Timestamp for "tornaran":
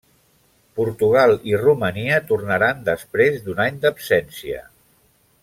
2.31-2.81